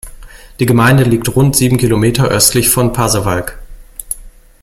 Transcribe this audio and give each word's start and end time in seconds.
Die 0.59 0.65
Gemeinde 0.65 1.03
liegt 1.03 1.35
rund 1.35 1.55
sieben 1.55 1.77
Kilometer 1.77 2.25
östlich 2.27 2.69
von 2.71 2.91
Pasewalk. 2.91 3.59